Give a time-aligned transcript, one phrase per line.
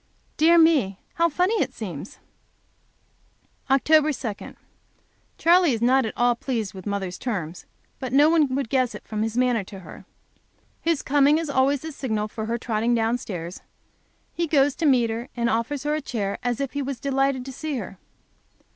[0.35, 0.97] Dear me!
[1.13, 2.17] how funny it seems.
[3.69, 4.55] Oct 2.
[5.37, 7.67] Charley is not at all pleased with mother's terms,
[7.99, 10.05] but no one would guess it from his manner to her.
[10.81, 13.61] His coming is always the signal for her trotting down stairs;
[14.33, 17.45] he goes to meet her and offers her a chair, as if he was delighted
[17.45, 17.99] to see her.